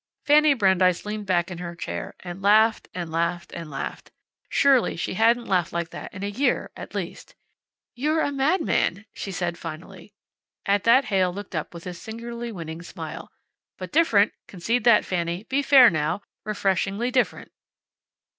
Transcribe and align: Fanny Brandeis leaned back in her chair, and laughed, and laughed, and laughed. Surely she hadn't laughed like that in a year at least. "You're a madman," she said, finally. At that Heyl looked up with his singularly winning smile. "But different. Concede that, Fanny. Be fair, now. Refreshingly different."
Fanny 0.25 0.55
Brandeis 0.55 1.05
leaned 1.05 1.27
back 1.27 1.51
in 1.51 1.59
her 1.59 1.75
chair, 1.75 2.15
and 2.21 2.41
laughed, 2.41 2.87
and 2.91 3.11
laughed, 3.11 3.53
and 3.53 3.69
laughed. 3.69 4.09
Surely 4.49 4.95
she 4.97 5.13
hadn't 5.13 5.45
laughed 5.45 5.71
like 5.71 5.91
that 5.91 6.11
in 6.11 6.23
a 6.23 6.27
year 6.27 6.71
at 6.75 6.95
least. 6.95 7.35
"You're 7.93 8.21
a 8.21 8.31
madman," 8.31 9.05
she 9.13 9.31
said, 9.31 9.59
finally. 9.59 10.11
At 10.65 10.85
that 10.85 11.05
Heyl 11.05 11.31
looked 11.31 11.53
up 11.53 11.71
with 11.71 11.83
his 11.83 12.01
singularly 12.01 12.51
winning 12.51 12.81
smile. 12.81 13.29
"But 13.77 13.91
different. 13.91 14.33
Concede 14.47 14.85
that, 14.85 15.05
Fanny. 15.05 15.43
Be 15.43 15.61
fair, 15.61 15.91
now. 15.91 16.23
Refreshingly 16.45 17.11
different." 17.11 17.51